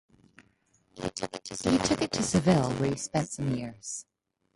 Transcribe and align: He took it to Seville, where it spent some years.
He 0.95 1.11
took 1.11 1.35
it 1.35 1.43
to 2.13 2.23
Seville, 2.23 2.71
where 2.79 2.91
it 2.91 2.99
spent 2.99 3.29
some 3.29 3.53
years. 3.55 4.07